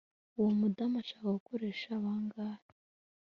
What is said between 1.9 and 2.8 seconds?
bangahe